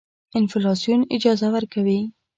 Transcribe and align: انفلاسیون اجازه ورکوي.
انفلاسیون 0.39 1.01
اجازه 1.15 1.47
ورکوي. 1.55 1.99